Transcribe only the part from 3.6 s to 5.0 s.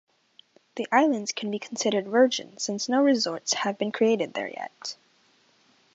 been created there yet.